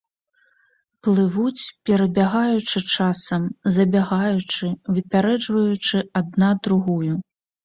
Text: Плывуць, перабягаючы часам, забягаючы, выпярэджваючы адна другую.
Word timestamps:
Плывуць, 1.07 1.65
перабягаючы 1.89 2.77
часам, 2.95 3.45
забягаючы, 3.77 4.71
выпярэджваючы 4.97 5.97
адна 6.23 6.49
другую. 6.71 7.13